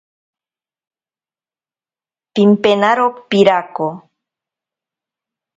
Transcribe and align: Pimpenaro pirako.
Pimpenaro 2.33 3.05
pirako. 3.29 3.87